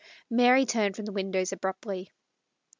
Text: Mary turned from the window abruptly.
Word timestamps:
Mary 0.31 0.65
turned 0.65 0.95
from 0.95 1.05
the 1.05 1.11
window 1.11 1.43
abruptly. 1.51 2.09